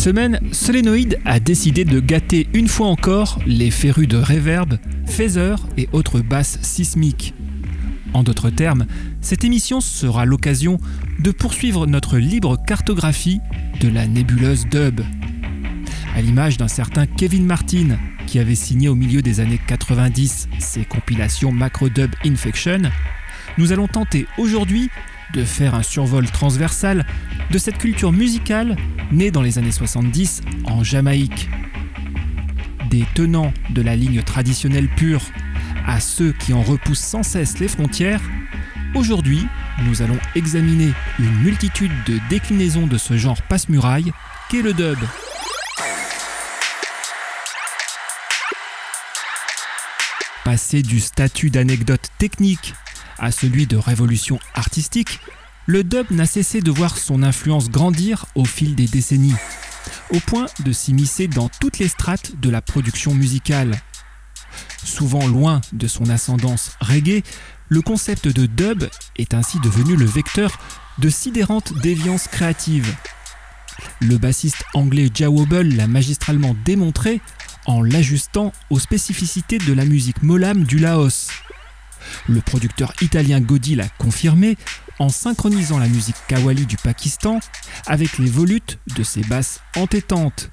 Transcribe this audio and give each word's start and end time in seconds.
Cette 0.00 0.14
semaine, 0.14 0.40
Solénoïde 0.52 1.18
a 1.26 1.40
décidé 1.40 1.84
de 1.84 2.00
gâter 2.00 2.48
une 2.54 2.68
fois 2.68 2.86
encore 2.86 3.38
les 3.44 3.70
férus 3.70 4.08
de 4.08 4.16
reverb, 4.16 4.78
phaser 5.04 5.56
et 5.76 5.90
autres 5.92 6.20
basses 6.20 6.58
sismiques. 6.62 7.34
En 8.14 8.22
d'autres 8.22 8.48
termes, 8.48 8.86
cette 9.20 9.44
émission 9.44 9.82
sera 9.82 10.24
l'occasion 10.24 10.80
de 11.18 11.30
poursuivre 11.30 11.86
notre 11.86 12.16
libre 12.16 12.56
cartographie 12.66 13.40
de 13.82 13.88
la 13.90 14.06
nébuleuse 14.06 14.64
dub. 14.70 15.02
À 16.16 16.22
l'image 16.22 16.56
d'un 16.56 16.66
certain 16.66 17.04
Kevin 17.04 17.44
Martin, 17.44 17.98
qui 18.26 18.38
avait 18.38 18.54
signé 18.54 18.88
au 18.88 18.94
milieu 18.94 19.20
des 19.20 19.40
années 19.40 19.60
90 19.66 20.48
ses 20.60 20.86
compilations 20.86 21.52
Macro 21.52 21.90
Dub 21.90 22.12
Infection, 22.24 22.90
nous 23.58 23.70
allons 23.70 23.86
tenter 23.86 24.26
aujourd'hui 24.38 24.88
de 25.34 25.44
faire 25.44 25.74
un 25.74 25.82
survol 25.82 26.24
transversal 26.30 27.04
de 27.50 27.58
cette 27.58 27.78
culture 27.78 28.12
musicale 28.12 28.76
née 29.10 29.30
dans 29.30 29.42
les 29.42 29.58
années 29.58 29.72
70 29.72 30.42
en 30.64 30.84
Jamaïque. 30.84 31.48
Des 32.90 33.04
tenants 33.14 33.52
de 33.70 33.82
la 33.82 33.96
ligne 33.96 34.22
traditionnelle 34.22 34.88
pure 34.88 35.22
à 35.86 36.00
ceux 36.00 36.32
qui 36.32 36.52
en 36.52 36.62
repoussent 36.62 37.00
sans 37.00 37.22
cesse 37.22 37.58
les 37.58 37.68
frontières, 37.68 38.20
aujourd'hui 38.94 39.46
nous 39.84 40.02
allons 40.02 40.18
examiner 40.34 40.92
une 41.18 41.42
multitude 41.42 41.92
de 42.06 42.18
déclinaisons 42.28 42.86
de 42.86 42.98
ce 42.98 43.16
genre 43.16 43.40
passe-muraille 43.42 44.12
qu'est 44.48 44.62
le 44.62 44.72
dub. 44.72 44.98
Passé 50.44 50.82
du 50.82 51.00
statut 51.00 51.50
d'anecdote 51.50 52.08
technique 52.18 52.74
à 53.18 53.30
celui 53.30 53.66
de 53.66 53.76
révolution 53.76 54.38
artistique, 54.54 55.20
le 55.70 55.84
dub 55.84 56.10
n'a 56.10 56.26
cessé 56.26 56.60
de 56.60 56.70
voir 56.72 56.98
son 56.98 57.22
influence 57.22 57.70
grandir 57.70 58.26
au 58.34 58.44
fil 58.44 58.74
des 58.74 58.88
décennies, 58.88 59.36
au 60.12 60.18
point 60.18 60.46
de 60.64 60.72
s'immiscer 60.72 61.28
dans 61.28 61.48
toutes 61.48 61.78
les 61.78 61.86
strates 61.86 62.40
de 62.40 62.50
la 62.50 62.60
production 62.60 63.14
musicale. 63.14 63.80
Souvent 64.82 65.24
loin 65.28 65.60
de 65.72 65.86
son 65.86 66.10
ascendance 66.10 66.72
reggae, 66.80 67.22
le 67.68 67.82
concept 67.82 68.26
de 68.26 68.46
dub 68.46 68.82
est 69.16 69.32
ainsi 69.32 69.60
devenu 69.60 69.94
le 69.94 70.06
vecteur 70.06 70.58
de 70.98 71.08
sidérantes 71.08 71.72
déviances 71.80 72.26
créatives. 72.26 72.92
Le 74.00 74.18
bassiste 74.18 74.64
anglais 74.74 75.08
Jawobble 75.14 75.76
l'a 75.76 75.86
magistralement 75.86 76.56
démontré 76.64 77.20
en 77.66 77.80
l'ajustant 77.80 78.52
aux 78.70 78.80
spécificités 78.80 79.58
de 79.58 79.72
la 79.72 79.84
musique 79.84 80.24
molam 80.24 80.64
du 80.64 80.80
Laos. 80.80 81.28
Le 82.28 82.40
producteur 82.40 82.92
italien 83.02 83.40
Godi 83.40 83.76
l'a 83.76 83.88
confirmé 83.98 84.56
en 85.00 85.08
synchronisant 85.08 85.78
la 85.78 85.88
musique 85.88 86.16
kawali 86.28 86.66
du 86.66 86.76
Pakistan 86.76 87.40
avec 87.86 88.18
les 88.18 88.30
volutes 88.30 88.78
de 88.94 89.02
ses 89.02 89.22
basses 89.22 89.60
entêtantes. 89.74 90.50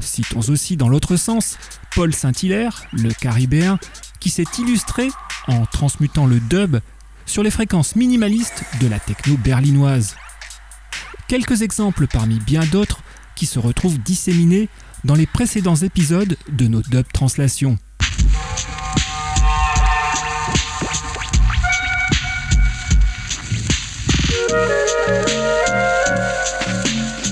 Citons 0.00 0.48
aussi 0.50 0.76
dans 0.76 0.90
l'autre 0.90 1.16
sens 1.16 1.56
Paul 1.94 2.14
Saint-Hilaire, 2.14 2.84
le 2.92 3.10
caribéen, 3.10 3.78
qui 4.20 4.28
s'est 4.28 4.44
illustré 4.58 5.08
en 5.48 5.64
transmutant 5.64 6.26
le 6.26 6.40
dub 6.40 6.76
sur 7.24 7.42
les 7.42 7.50
fréquences 7.50 7.96
minimalistes 7.96 8.64
de 8.82 8.86
la 8.86 9.00
techno 9.00 9.36
berlinoise. 9.38 10.14
Quelques 11.26 11.62
exemples 11.62 12.06
parmi 12.06 12.38
bien 12.38 12.66
d'autres 12.66 13.00
qui 13.34 13.46
se 13.46 13.58
retrouvent 13.58 13.98
disséminés 13.98 14.68
dans 15.04 15.14
les 15.14 15.26
précédents 15.26 15.76
épisodes 15.76 16.36
de 16.50 16.66
nos 16.66 16.82
dub 16.82 17.06
translations. 17.14 17.78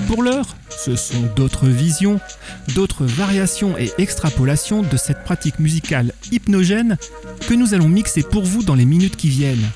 Pour 0.07 0.23
l'heure, 0.23 0.47
ce 0.69 0.97
sont 0.97 1.23
d'autres 1.37 1.67
visions, 1.67 2.21
d'autres 2.75 3.05
variations 3.05 3.77
et 3.79 3.93
extrapolations 3.99 4.83
de 4.83 4.97
cette 4.97 5.25
pratique 5.25 5.59
musicale 5.59 6.13
hypnogène 6.31 6.97
que 7.47 7.55
nous 7.55 7.75
allons 7.75 7.89
mixer 7.89 8.23
pour 8.23 8.45
vous 8.45 8.63
dans 8.63 8.75
les 8.75 8.85
minutes 8.85 9.17
qui 9.17 9.29
viennent. 9.29 9.69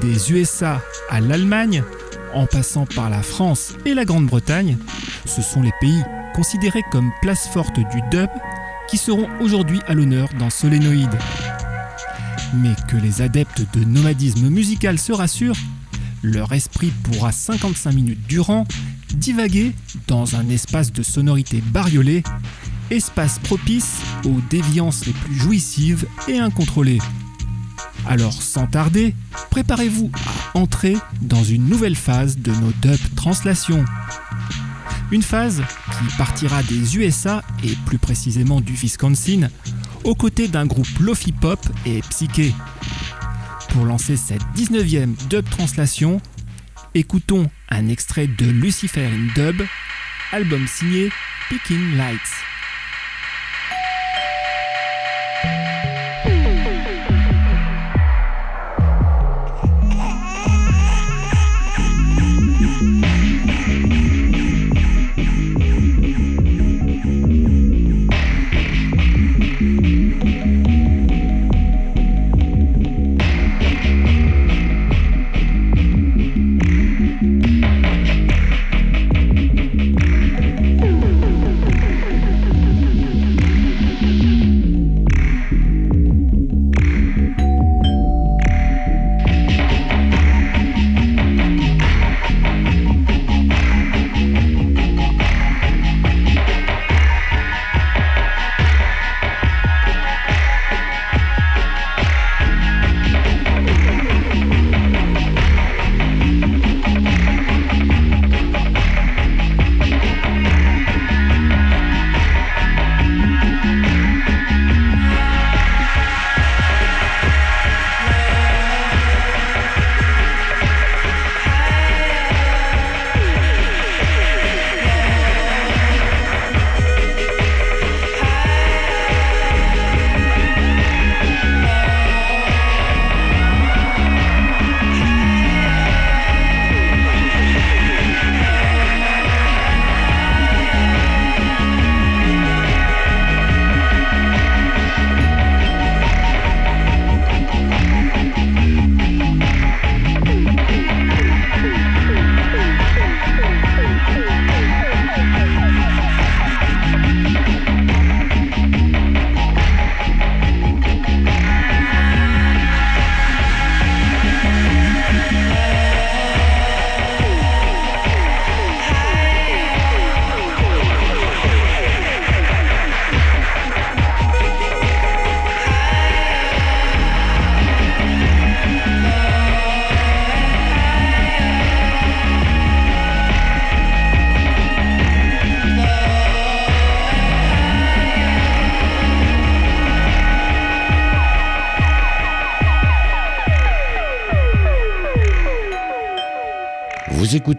Des 0.00 0.32
USA 0.32 0.82
à 1.10 1.20
l'Allemagne, 1.20 1.82
en 2.34 2.46
passant 2.46 2.86
par 2.86 3.10
la 3.10 3.22
France 3.22 3.74
et 3.84 3.94
la 3.94 4.04
Grande-Bretagne, 4.04 4.78
ce 5.24 5.42
sont 5.42 5.62
les 5.62 5.72
pays 5.80 6.02
considérés 6.34 6.84
comme 6.92 7.10
place 7.22 7.48
forte 7.48 7.76
du 7.76 8.00
dub 8.10 8.28
qui 8.88 8.98
seront 8.98 9.28
aujourd'hui 9.40 9.80
à 9.86 9.94
l'honneur 9.94 10.28
dans 10.38 10.50
Solénoïde. 10.50 11.18
Mais 12.54 12.74
que 12.88 12.96
les 12.96 13.22
adeptes 13.22 13.62
de 13.74 13.84
nomadisme 13.84 14.48
musical 14.48 14.98
se 14.98 15.12
rassurent, 15.12 15.56
leur 16.22 16.52
esprit 16.52 16.92
pourra 17.02 17.32
55 17.32 17.92
minutes 17.92 18.26
durant 18.28 18.66
divaguer 19.14 19.72
dans 20.06 20.36
un 20.36 20.48
espace 20.48 20.92
de 20.92 21.02
sonorité 21.02 21.62
bariolée, 21.72 22.22
espace 22.90 23.38
propice 23.38 24.00
aux 24.24 24.40
déviances 24.50 25.06
les 25.06 25.12
plus 25.12 25.34
jouissives 25.34 26.06
et 26.28 26.38
incontrôlées. 26.38 26.98
Alors 28.06 28.32
sans 28.32 28.66
tarder, 28.66 29.14
préparez-vous 29.50 30.10
à 30.54 30.58
entrer 30.58 30.96
dans 31.22 31.42
une 31.42 31.68
nouvelle 31.68 31.96
phase 31.96 32.38
de 32.38 32.52
nos 32.52 32.72
dub 32.80 32.98
translations. 33.16 33.84
Une 35.10 35.22
phase 35.22 35.62
qui 35.90 36.16
partira 36.16 36.62
des 36.64 36.96
USA 36.98 37.42
et 37.64 37.74
plus 37.86 37.98
précisément 37.98 38.60
du 38.60 38.74
Wisconsin, 38.74 39.48
aux 40.04 40.14
côtés 40.14 40.48
d'un 40.48 40.66
groupe 40.66 40.98
lofi 41.00 41.32
pop 41.32 41.60
et 41.84 42.00
psyché. 42.10 42.54
Pour 43.76 43.84
lancer 43.84 44.16
cette 44.16 44.40
19e 44.56 45.14
dub 45.28 45.46
translation, 45.50 46.22
écoutons 46.94 47.50
un 47.68 47.88
extrait 47.88 48.26
de 48.26 48.46
Lucifer 48.46 49.04
in 49.04 49.28
Dub, 49.34 49.60
album 50.32 50.66
signé 50.66 51.10
Picking 51.50 51.94
Lights. 51.98 52.45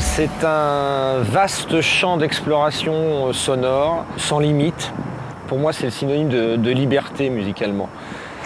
C'est 0.00 0.44
un 0.44 1.18
vaste 1.20 1.80
champ 1.80 2.16
d'exploration 2.16 3.32
sonore, 3.32 4.04
sans 4.16 4.38
limite. 4.38 4.92
Pour 5.46 5.58
moi, 5.58 5.72
c'est 5.72 5.84
le 5.84 5.90
synonyme 5.90 6.28
de, 6.28 6.70
liberté 6.70 7.28
musicalement. 7.28 7.88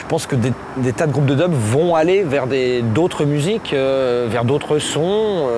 pense 0.09 0.26
que 0.26 0.37
des, 0.37 0.92
tas 0.92 1.07
de 1.07 1.12
groupes 1.12 1.26
de 1.26 1.35
dub 1.35 1.52
vont 1.52 1.95
aller 1.95 2.23
vers 2.23 2.47
d'autres 2.95 3.25
musiques, 3.25 3.73
vers 3.73 4.45
d'autres 4.45 4.78
sons, 4.78 5.49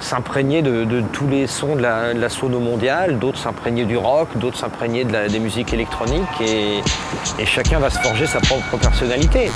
s'imprégner 0.00 0.62
de, 0.62 1.02
tous 1.12 1.26
les 1.26 1.46
sons 1.46 1.76
de 1.76 1.82
la, 1.82 2.28
sono 2.28 2.58
mondiale, 2.60 3.18
d'autres 3.18 3.38
s'imprégner 3.38 3.84
du 3.84 3.96
rock, 3.96 4.28
d'autres 4.36 4.58
s'imprégner 4.58 5.04
de 5.04 5.28
des 5.28 5.38
musiques 5.38 5.72
électroniques, 5.72 6.40
et 6.40 7.46
chacun 7.46 7.78
va 7.78 7.88
se 7.88 7.98
forger 8.00 8.26
sa 8.26 8.40
propre 8.40 8.76
personnalité. 8.76 9.50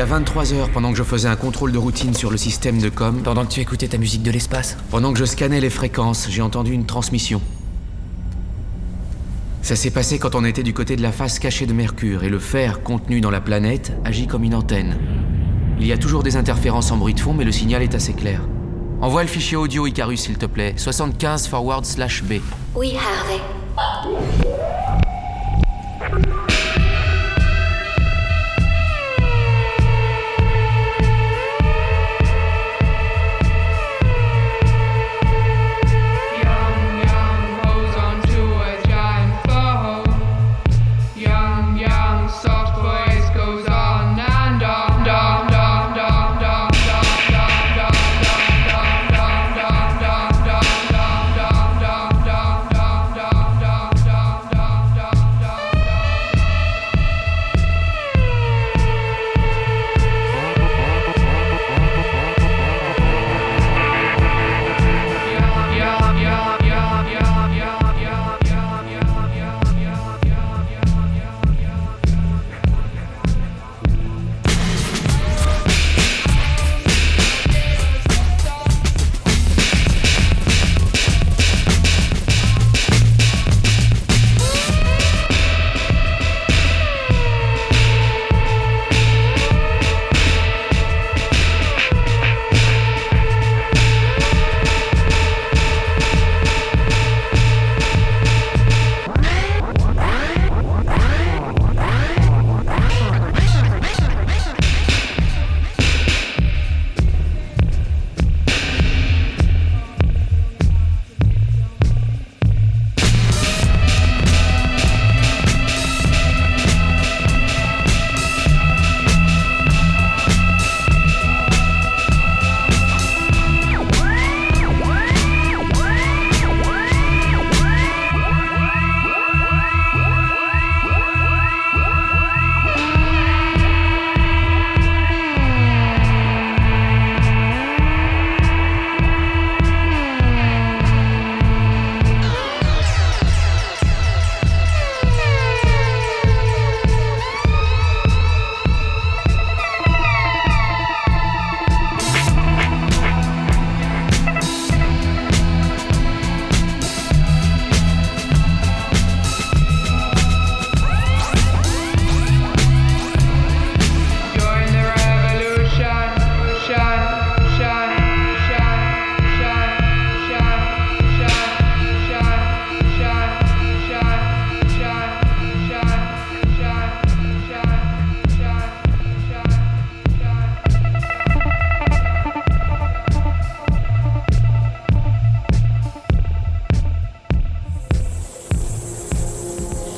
À 0.00 0.06
23h 0.06 0.70
pendant 0.72 0.90
que 0.90 0.98
je 0.98 1.02
faisais 1.02 1.28
un 1.28 1.36
contrôle 1.36 1.70
de 1.70 1.78
routine 1.78 2.14
sur 2.14 2.30
le 2.30 2.36
système 2.36 2.80
de 2.80 2.88
com. 2.88 3.20
Pendant 3.22 3.44
que 3.44 3.52
tu 3.52 3.60
écoutais 3.60 3.86
ta 3.86 3.98
musique 3.98 4.22
de 4.22 4.30
l'espace 4.30 4.76
Pendant 4.90 5.12
que 5.12 5.18
je 5.18 5.24
scannais 5.24 5.60
les 5.60 5.70
fréquences, 5.70 6.26
j'ai 6.30 6.42
entendu 6.42 6.72
une 6.72 6.84
transmission. 6.84 7.40
Ça 9.62 9.76
s'est 9.76 9.90
passé 9.90 10.18
quand 10.18 10.34
on 10.34 10.44
était 10.44 10.62
du 10.62 10.74
côté 10.74 10.96
de 10.96 11.02
la 11.02 11.12
face 11.12 11.38
cachée 11.38 11.66
de 11.66 11.72
Mercure 11.72 12.24
et 12.24 12.28
le 12.28 12.38
fer 12.38 12.82
contenu 12.82 13.20
dans 13.20 13.30
la 13.30 13.40
planète 13.40 13.92
agit 14.04 14.26
comme 14.26 14.44
une 14.44 14.54
antenne. 14.54 14.96
Il 15.78 15.86
y 15.86 15.92
a 15.92 15.98
toujours 15.98 16.22
des 16.22 16.36
interférences 16.36 16.90
en 16.90 16.96
bruit 16.96 17.14
de 17.14 17.20
fond, 17.20 17.32
mais 17.32 17.44
le 17.44 17.52
signal 17.52 17.82
est 17.82 17.94
assez 17.94 18.14
clair. 18.14 18.40
Envoie 19.00 19.22
le 19.22 19.28
fichier 19.28 19.56
audio 19.56 19.86
Icarus, 19.86 20.22
s'il 20.22 20.38
te 20.38 20.46
plaît. 20.46 20.74
75 20.76 21.46
forward 21.46 21.84
slash 21.84 22.24
B. 22.24 22.34
Oui, 22.74 22.94
Harvey. 22.96 23.40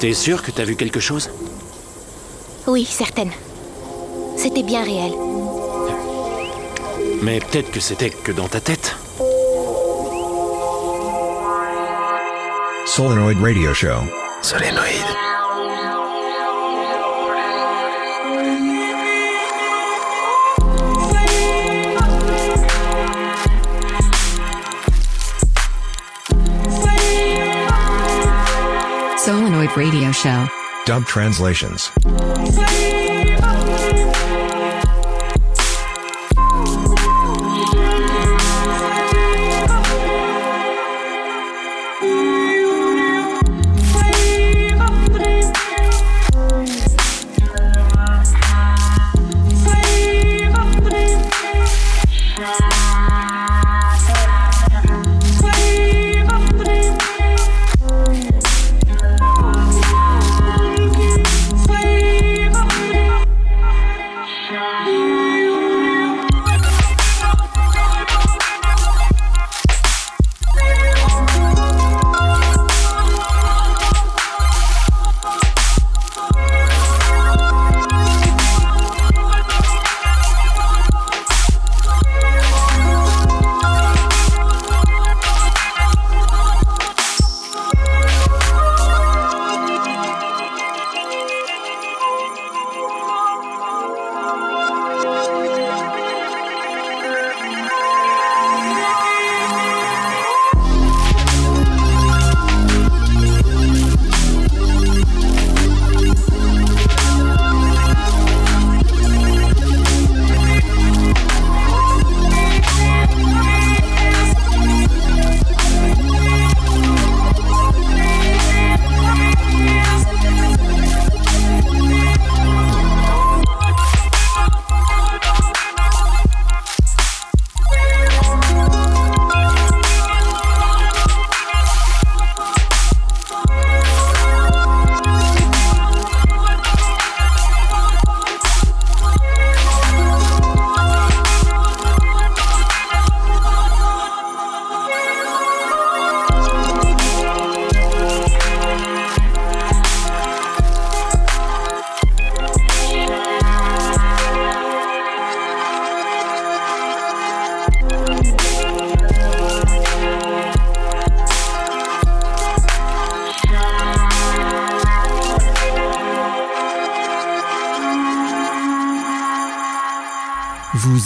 T'es 0.07 0.15
sûr 0.15 0.41
que 0.41 0.53
t'as 0.53 0.63
vu 0.63 0.77
quelque 0.77 1.01
chose? 1.01 1.33
Oui, 2.69 2.85
certaine. 2.85 3.33
C'était 4.37 4.63
bien 4.63 4.85
réel. 4.85 5.11
Mais 7.23 7.41
peut-être 7.41 7.73
que 7.73 7.81
c'était 7.81 8.11
que 8.11 8.31
dans 8.31 8.47
ta 8.47 8.61
tête. 8.61 8.95
Solenoid 12.87 13.43
Radio 13.43 13.75
Show. 13.75 13.99
Solenoid 14.43 15.36
Radio 29.77 30.11
Show. 30.11 30.49
Dub 30.87 31.05
translations. 31.05 31.91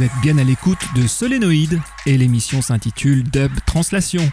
Vous 0.01 0.07
êtes 0.07 0.21
bien 0.23 0.39
à 0.39 0.45
l'écoute 0.45 0.79
de 0.97 1.07
Solénoïde 1.07 1.79
et 2.07 2.17
l'émission 2.17 2.63
s'intitule 2.63 3.23
Dub 3.23 3.53
Translation. 3.67 4.31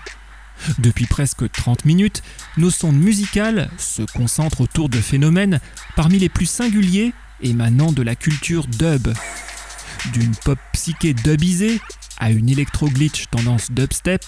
Depuis 0.80 1.08
presque 1.08 1.51
30 1.51 1.84
minutes, 1.84 2.23
nos 2.56 2.69
sondes 2.69 2.95
musicales 2.95 3.69
se 3.77 4.01
concentrent 4.03 4.62
autour 4.62 4.88
de 4.88 5.01
phénomènes 5.01 5.60
parmi 5.97 6.19
les 6.19 6.30
plus 6.30 6.45
singuliers 6.45 7.13
émanant 7.41 7.91
de 7.91 8.01
la 8.01 8.15
culture 8.15 8.65
dub. 8.65 9.10
D'une 10.13 10.34
pop 10.38 10.58
psyché 10.71 11.13
dubisée 11.13 11.82
à 12.17 12.32
une 12.32 12.47
électro-glitch 12.47 13.25
tendance 13.30 13.69
dubstep, 13.69 14.23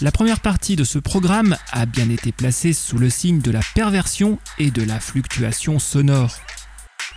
la 0.00 0.10
première 0.10 0.40
partie 0.40 0.76
de 0.76 0.84
ce 0.84 0.98
programme 0.98 1.58
a 1.70 1.84
bien 1.84 2.08
été 2.08 2.32
placée 2.32 2.72
sous 2.72 2.96
le 2.96 3.10
signe 3.10 3.42
de 3.42 3.50
la 3.50 3.60
perversion 3.74 4.38
et 4.58 4.70
de 4.70 4.84
la 4.84 5.00
fluctuation 5.00 5.78
sonore. 5.78 6.34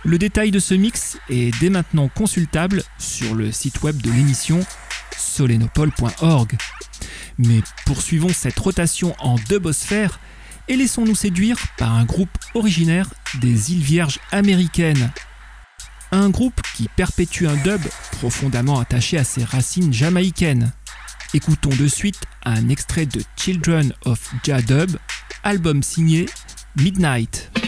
Le 0.04 0.18
détail 0.18 0.50
de 0.50 0.58
ce 0.58 0.74
mix 0.74 1.16
est 1.28 1.56
dès 1.60 1.70
maintenant 1.70 2.08
consultable 2.08 2.82
sur 2.98 3.36
le 3.36 3.52
site 3.52 3.82
web 3.82 4.00
de 4.02 4.10
l'émission 4.10 4.60
solenopole.org. 5.16 6.56
Mais 7.38 7.60
poursuivons 7.86 8.32
cette 8.32 8.58
rotation 8.58 9.14
en 9.20 9.36
dubosphère 9.48 10.18
et 10.66 10.76
laissons-nous 10.76 11.14
séduire 11.14 11.56
par 11.78 11.94
un 11.94 12.04
groupe 12.04 12.36
originaire 12.54 13.08
des 13.40 13.72
îles 13.72 13.82
Vierges 13.82 14.18
américaines. 14.32 15.12
Un 16.10 16.30
groupe 16.30 16.60
qui 16.74 16.88
perpétue 16.88 17.46
un 17.46 17.56
dub 17.56 17.80
profondément 18.18 18.80
attaché 18.80 19.18
à 19.18 19.24
ses 19.24 19.44
racines 19.44 19.92
jamaïcaines. 19.92 20.72
Écoutons 21.32 21.70
de 21.70 21.86
suite 21.86 22.20
un 22.44 22.68
extrait 22.68 23.06
de 23.06 23.22
Children 23.36 23.94
of 24.04 24.32
Jadub, 24.44 24.96
album 25.44 25.82
signé 25.82 26.26
Midnight. 26.76 27.61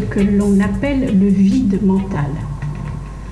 Que 0.00 0.20
l'on 0.20 0.60
appelle 0.60 1.18
le 1.18 1.28
vide 1.28 1.80
mental. 1.84 2.30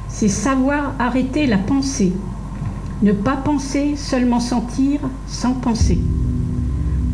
C'est 0.09 0.29
savoir 0.29 0.95
arrêter 0.99 1.47
la 1.47 1.59
pensée. 1.59 2.13
Ne 3.03 3.13
pas 3.13 3.37
penser, 3.37 3.95
seulement 3.97 4.41
sentir 4.41 5.01
sans 5.27 5.53
penser. 5.53 5.99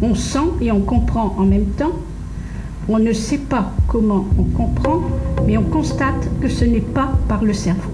On 0.01 0.15
sent 0.15 0.51
et 0.61 0.73
on 0.73 0.81
comprend 0.81 1.35
en 1.39 1.45
même 1.45 1.67
temps. 1.67 1.93
On 2.89 2.99
ne 2.99 3.13
sait 3.13 3.39
pas 3.39 3.73
comment 3.89 4.27
on 4.39 4.45
comprend, 4.45 5.03
mais 5.47 5.57
on 5.57 5.63
constate 5.63 6.29
que 6.41 6.49
ce 6.49 6.65
n'est 6.65 6.81
pas 6.81 7.13
par 7.29 7.45
le 7.45 7.53
cerveau. 7.53 7.92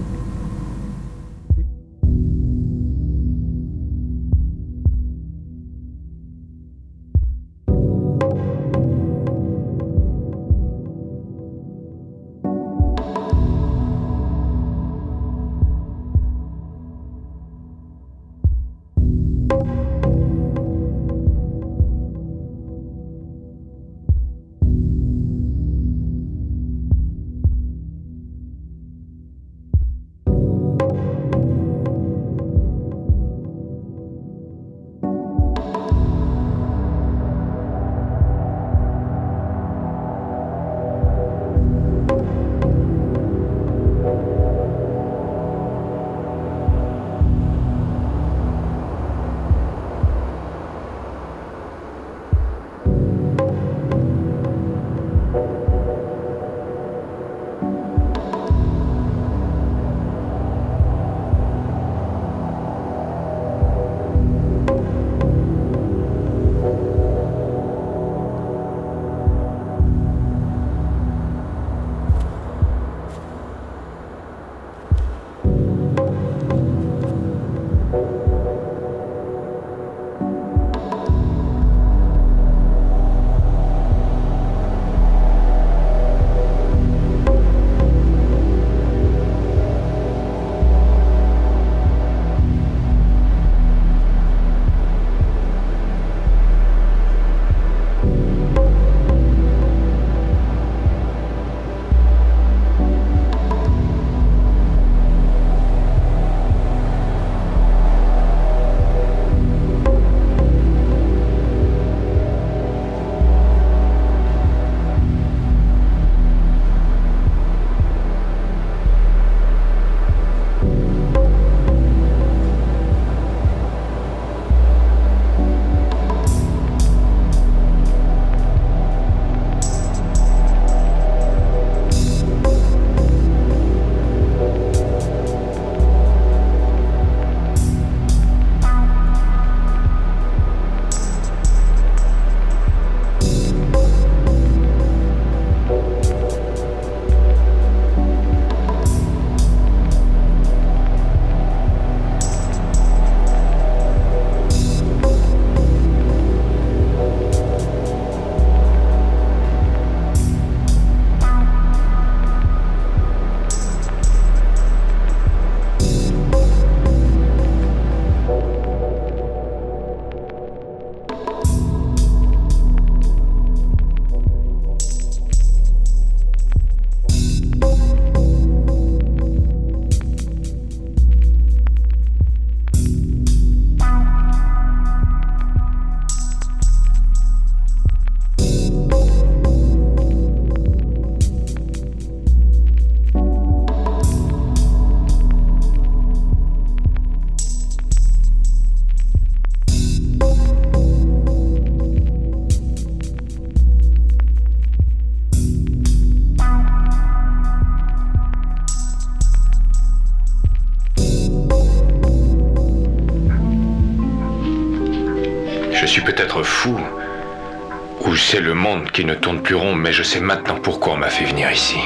C'est 218.31 218.41
le 218.41 218.53
monde 218.53 218.91
qui 218.91 219.05
ne 219.05 219.15
tourne 219.15 219.41
plus 219.41 219.55
rond, 219.55 219.73
mais 219.73 219.91
je 219.91 220.03
sais 220.03 220.19
maintenant 220.19 220.59
pourquoi 220.61 220.93
on 220.93 220.97
m'a 220.97 221.09
fait 221.09 221.25
venir 221.25 221.51
ici. 221.51 221.79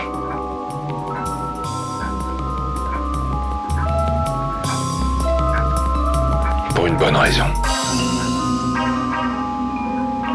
Pour 6.76 6.86
une 6.88 6.98
bonne 6.98 7.16
raison. 7.16 7.46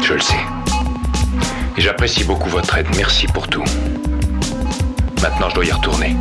Je 0.01 0.13
le 0.15 0.19
sais. 0.19 0.33
Et 1.77 1.81
j'apprécie 1.81 2.23
beaucoup 2.23 2.49
votre 2.49 2.75
aide. 2.75 2.87
Merci 2.95 3.27
pour 3.27 3.47
tout. 3.47 3.63
Maintenant, 5.21 5.49
je 5.49 5.53
dois 5.53 5.65
y 5.65 5.71
retourner. 5.71 6.15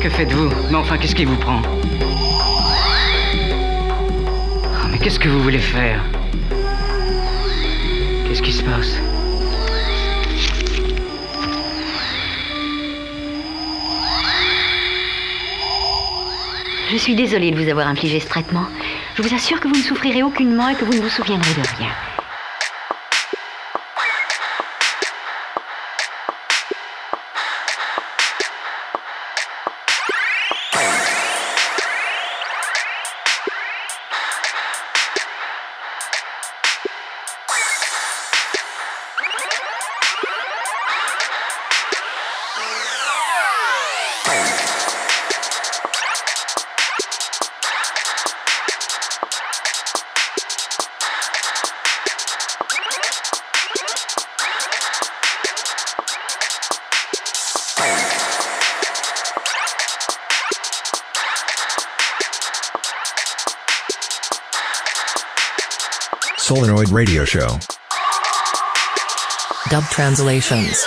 Que 0.00 0.08
faites-vous 0.08 0.48
Mais 0.70 0.76
enfin, 0.76 0.96
qu'est-ce 0.96 1.14
qui 1.14 1.26
vous 1.26 1.36
prend 1.36 1.60
Ah, 4.74 4.88
Mais 4.90 4.98
qu'est-ce 4.98 5.18
que 5.18 5.28
vous 5.28 5.42
voulez 5.42 5.58
faire 5.58 6.02
Qu'est-ce 8.26 8.40
qui 8.40 8.52
se 8.52 8.62
passe 8.62 8.96
Je 16.90 16.96
suis 16.96 17.14
désolée 17.14 17.50
de 17.50 17.62
vous 17.62 17.68
avoir 17.68 17.86
infligé 17.86 18.20
ce 18.20 18.26
traitement. 18.26 18.64
Je 19.16 19.22
vous 19.22 19.34
assure 19.34 19.60
que 19.60 19.68
vous 19.68 19.76
ne 19.76 19.82
souffrirez 19.82 20.22
aucunement 20.22 20.70
et 20.70 20.76
que 20.76 20.84
vous 20.86 20.94
ne 20.94 21.00
vous 21.00 21.10
souviendrez 21.10 21.52
de 21.52 21.78
rien. 21.78 21.90
Solenoid 66.60 66.90
Radio 66.90 67.24
Show. 67.24 67.58
Dub 69.70 69.82
translations. 69.84 70.84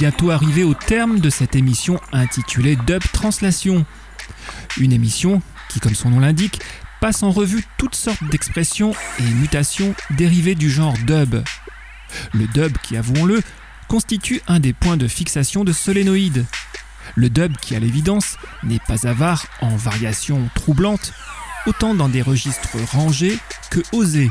Bientôt 0.00 0.30
arrivés 0.30 0.64
au 0.64 0.72
terme 0.72 1.20
de 1.20 1.28
cette 1.28 1.54
émission 1.54 2.00
intitulée 2.10 2.74
Dub 2.74 3.02
Translation. 3.12 3.84
Une 4.78 4.94
émission 4.94 5.42
qui, 5.68 5.78
comme 5.78 5.94
son 5.94 6.08
nom 6.08 6.20
l'indique, 6.20 6.62
passe 7.02 7.22
en 7.22 7.30
revue 7.30 7.66
toutes 7.76 7.94
sortes 7.94 8.24
d'expressions 8.30 8.94
et 9.18 9.34
mutations 9.34 9.94
dérivées 10.16 10.54
du 10.54 10.70
genre 10.70 10.94
dub. 11.06 11.44
Le 12.32 12.46
dub, 12.46 12.78
qui 12.78 12.96
avouons-le, 12.96 13.42
constitue 13.88 14.40
un 14.48 14.58
des 14.58 14.72
points 14.72 14.96
de 14.96 15.06
fixation 15.06 15.64
de 15.64 15.72
Solénoïde. 15.72 16.46
Le 17.14 17.28
dub 17.28 17.58
qui, 17.58 17.76
à 17.76 17.78
l'évidence, 17.78 18.38
n'est 18.62 18.80
pas 18.88 19.06
avare 19.06 19.44
en 19.60 19.76
variations 19.76 20.48
troublantes, 20.54 21.12
autant 21.66 21.94
dans 21.94 22.08
des 22.08 22.22
registres 22.22 22.78
rangés 22.92 23.38
que 23.70 23.80
osés. 23.92 24.30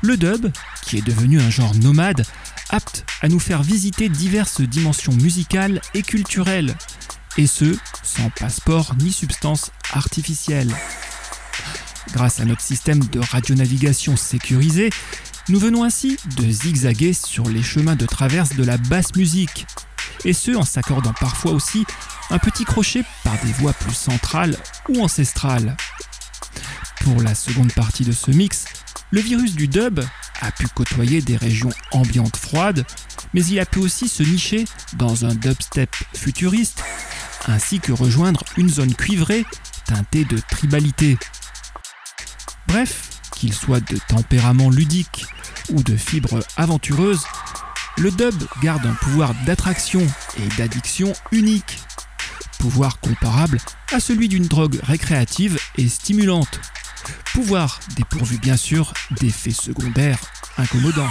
Le 0.00 0.16
dub, 0.16 0.50
qui 0.80 0.96
est 0.96 1.06
devenu 1.06 1.42
un 1.42 1.50
genre 1.50 1.74
nomade, 1.74 2.24
apte 2.70 3.01
à 3.22 3.28
nous 3.28 3.38
faire 3.38 3.62
visiter 3.62 4.08
diverses 4.08 4.60
dimensions 4.60 5.12
musicales 5.12 5.80
et 5.94 6.02
culturelles, 6.02 6.76
et 7.38 7.46
ce, 7.46 7.76
sans 8.02 8.28
passeport 8.30 8.94
ni 8.98 9.12
substance 9.12 9.70
artificielle. 9.92 10.74
Grâce 12.12 12.40
à 12.40 12.44
notre 12.44 12.60
système 12.60 12.98
de 12.98 13.20
radionavigation 13.20 14.16
sécurisé, 14.16 14.90
nous 15.48 15.58
venons 15.58 15.84
ainsi 15.84 16.16
de 16.36 16.50
zigzaguer 16.50 17.12
sur 17.12 17.48
les 17.48 17.62
chemins 17.62 17.96
de 17.96 18.06
traverse 18.06 18.54
de 18.56 18.64
la 18.64 18.76
basse 18.76 19.14
musique, 19.14 19.66
et 20.24 20.32
ce 20.32 20.50
en 20.52 20.64
s'accordant 20.64 21.14
parfois 21.14 21.52
aussi 21.52 21.86
un 22.30 22.38
petit 22.38 22.64
crochet 22.64 23.04
par 23.22 23.38
des 23.44 23.52
voix 23.52 23.72
plus 23.72 23.94
centrales 23.94 24.56
ou 24.88 25.00
ancestrales. 25.02 25.76
Pour 27.02 27.20
la 27.22 27.34
seconde 27.34 27.72
partie 27.72 28.04
de 28.04 28.12
ce 28.12 28.30
mix, 28.30 28.64
le 29.10 29.20
virus 29.20 29.54
du 29.54 29.68
dub 29.68 30.00
a 30.42 30.50
pu 30.50 30.66
côtoyer 30.68 31.22
des 31.22 31.36
régions 31.36 31.70
ambiantes 31.92 32.36
froides, 32.36 32.84
mais 33.32 33.44
il 33.46 33.60
a 33.60 33.64
pu 33.64 33.78
aussi 33.78 34.08
se 34.08 34.22
nicher 34.22 34.64
dans 34.94 35.24
un 35.24 35.34
dubstep 35.34 35.94
futuriste, 36.14 36.82
ainsi 37.46 37.80
que 37.80 37.92
rejoindre 37.92 38.42
une 38.56 38.68
zone 38.68 38.94
cuivrée 38.94 39.46
teintée 39.86 40.24
de 40.24 40.38
tribalité. 40.50 41.16
Bref, 42.66 43.10
qu'il 43.34 43.54
soit 43.54 43.80
de 43.80 43.98
tempérament 44.08 44.68
ludique 44.68 45.26
ou 45.70 45.82
de 45.82 45.96
fibres 45.96 46.40
aventureuses, 46.56 47.24
le 47.98 48.10
dub 48.10 48.34
garde 48.62 48.84
un 48.86 48.94
pouvoir 48.94 49.34
d'attraction 49.46 50.04
et 50.38 50.48
d'addiction 50.58 51.12
unique. 51.30 51.78
Pouvoir 52.58 52.98
comparable 53.00 53.58
à 53.92 54.00
celui 54.00 54.28
d'une 54.28 54.46
drogue 54.46 54.80
récréative 54.82 55.58
et 55.76 55.88
stimulante. 55.88 56.60
Pouvoir 57.32 57.80
dépourvu 57.96 58.38
bien 58.38 58.56
sûr 58.56 58.92
d'effets 59.20 59.50
secondaires 59.50 60.18
incommodants. 60.58 61.08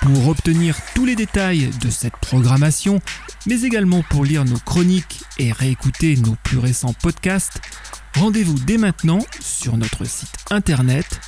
Pour 0.00 0.28
obtenir 0.28 0.76
tous 0.94 1.04
les 1.04 1.14
détails 1.14 1.70
de 1.80 1.88
cette 1.88 2.16
programmation, 2.16 3.00
mais 3.46 3.62
également 3.62 4.02
pour 4.02 4.24
lire 4.24 4.44
nos 4.44 4.58
chroniques 4.58 5.22
et 5.38 5.52
réécouter 5.52 6.16
nos 6.16 6.34
plus 6.42 6.58
récents 6.58 6.92
podcasts, 6.92 7.60
rendez-vous 8.16 8.58
dès 8.66 8.78
maintenant 8.78 9.20
sur 9.40 9.76
notre 9.76 10.04
site 10.04 10.34
internet 10.50 11.20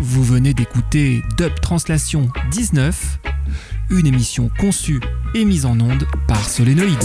Vous 0.00 0.24
venez 0.24 0.54
d'écouter 0.54 1.22
Dub 1.36 1.52
Translation 1.60 2.30
19, 2.50 3.18
une 3.90 4.06
émission 4.06 4.50
conçue 4.58 5.00
et 5.34 5.44
mise 5.44 5.66
en 5.66 5.78
onde 5.80 6.06
par 6.26 6.48
Solénoïde. 6.48 7.02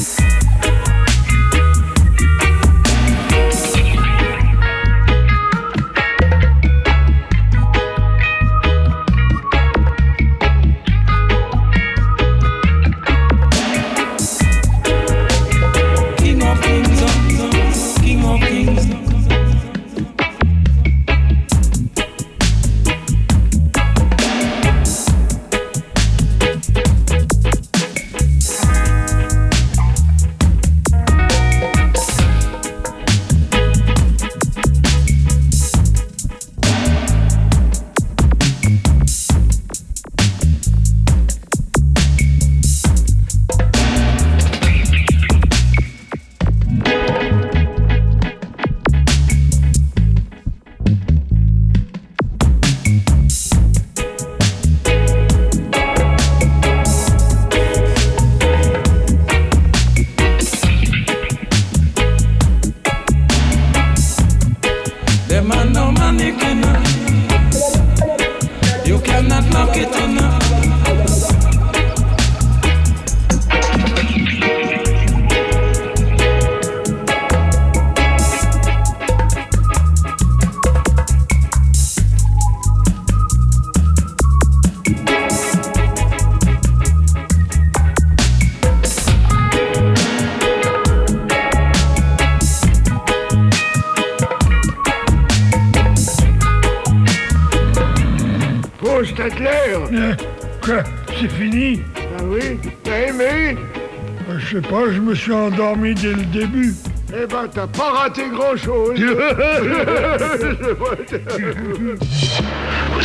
Suis 105.22 105.34
endormi 105.34 105.94
dès 105.94 106.14
le 106.14 106.26
début. 106.26 106.74
Eh 107.14 107.28
ben, 107.28 107.48
t'as 107.54 107.68
pas 107.68 107.92
raté 107.92 108.24
grand-chose 108.32 108.96
Vous 109.00 109.04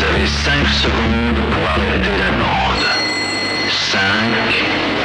avez 0.03 0.27
5 0.27 0.67
secondes 0.67 1.41
pour 1.51 1.69
arrêter 1.69 2.17
la 2.19 2.31
bande. 2.39 2.87
5, 3.69 4.01
4, 4.01 4.09
3, 4.87 4.96